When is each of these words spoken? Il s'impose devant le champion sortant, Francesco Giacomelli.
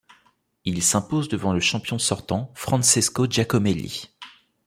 Il 0.65 0.81
s'impose 0.81 1.29
devant 1.29 1.53
le 1.53 1.59
champion 1.59 1.99
sortant, 1.99 2.51
Francesco 2.55 3.27
Giacomelli. 3.29 4.09